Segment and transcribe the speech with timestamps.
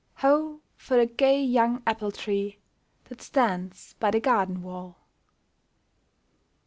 [0.21, 0.61] Ho!
[0.77, 2.57] for the gay young apple tree
[3.09, 4.97] That stands by the garden wall